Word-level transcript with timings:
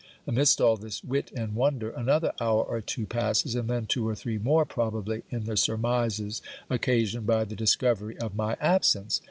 Amidst 0.25 0.59
all 0.59 0.77
this 0.77 1.03
wit 1.03 1.31
and 1.35 1.53
wonder, 1.53 1.91
another 1.91 2.33
hour 2.41 2.63
or 2.63 2.81
two 2.81 3.05
passes; 3.05 3.53
and 3.53 3.69
then 3.69 3.85
two 3.85 4.07
or 4.07 4.15
three 4.15 4.39
more 4.39 4.65
probably 4.65 5.21
in 5.29 5.43
the 5.43 5.55
surmises 5.55 6.41
occasioned 6.71 7.27
by 7.27 7.43
the 7.43 7.55
discovery 7.55 8.17
of 8.17 8.35
my 8.35 8.57
absence. 8.59 9.19